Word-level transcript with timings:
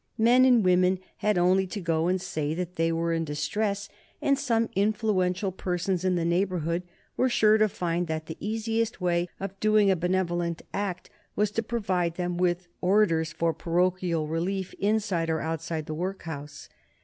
Men 0.17 0.45
and 0.45 0.65
women 0.65 0.97
had 1.17 1.37
only 1.37 1.67
to 1.67 1.79
go 1.79 2.07
and 2.07 2.19
say 2.19 2.55
that 2.55 2.75
they 2.75 2.91
were 2.91 3.13
in 3.13 3.23
distress, 3.23 3.87
and 4.19 4.35
some 4.35 4.67
influential 4.75 5.51
persons 5.51 6.03
in 6.03 6.15
the 6.15 6.25
neighborhood 6.25 6.81
were 7.15 7.29
sure 7.29 7.59
to 7.59 7.69
find 7.69 8.07
that 8.07 8.25
the 8.25 8.35
easiest 8.39 8.99
way 8.99 9.29
of 9.39 9.59
doing 9.59 9.91
a 9.91 9.95
benevolent 9.95 10.63
act 10.73 11.11
was 11.35 11.51
to 11.51 11.61
provide 11.61 12.15
them 12.15 12.35
with 12.37 12.67
orders 12.81 13.31
for 13.31 13.53
parochial 13.53 14.25
relief 14.27 14.73
inside 14.79 15.29
or 15.29 15.39
outside 15.39 15.85
the 15.85 15.93
workhouse. 15.93 16.67